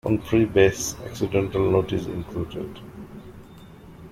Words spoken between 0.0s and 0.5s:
One free